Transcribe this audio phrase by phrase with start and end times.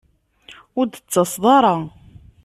[0.79, 1.75] Ur d-tettaseḍ ara